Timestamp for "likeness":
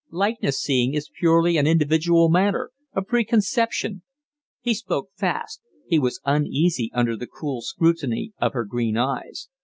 0.09-0.59